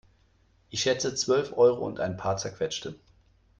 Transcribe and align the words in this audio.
Ich 0.71 0.81
schätze 0.81 1.13
zwölf 1.13 1.53
Euro 1.55 1.85
und 1.85 1.99
ein 1.99 2.17
paar 2.17 2.35
Zerquetschte. 2.35 2.95